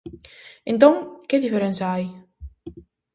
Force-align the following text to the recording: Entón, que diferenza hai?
Entón, 0.71 0.93
que 1.29 1.43
diferenza 1.45 1.83
hai? 1.93 2.05